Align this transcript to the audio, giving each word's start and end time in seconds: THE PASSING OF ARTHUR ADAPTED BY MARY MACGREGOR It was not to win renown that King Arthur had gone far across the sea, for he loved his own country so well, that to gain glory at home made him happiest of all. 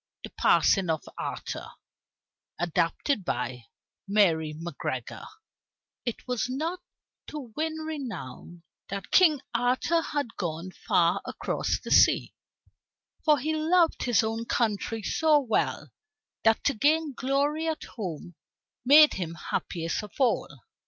THE 0.23 0.31
PASSING 0.31 0.89
OF 0.89 1.03
ARTHUR 1.19 1.67
ADAPTED 2.57 3.23
BY 3.23 3.65
MARY 4.07 4.55
MACGREGOR 4.57 5.27
It 6.05 6.27
was 6.27 6.49
not 6.49 6.79
to 7.27 7.53
win 7.55 7.75
renown 7.75 8.63
that 8.89 9.11
King 9.11 9.41
Arthur 9.53 10.01
had 10.01 10.35
gone 10.37 10.71
far 10.71 11.21
across 11.23 11.79
the 11.79 11.91
sea, 11.91 12.33
for 13.23 13.37
he 13.37 13.53
loved 13.55 14.01
his 14.01 14.23
own 14.23 14.45
country 14.45 15.03
so 15.03 15.39
well, 15.39 15.91
that 16.43 16.63
to 16.63 16.73
gain 16.73 17.13
glory 17.13 17.67
at 17.67 17.83
home 17.83 18.33
made 18.83 19.13
him 19.13 19.35
happiest 19.35 20.01
of 20.01 20.13
all. 20.17 20.49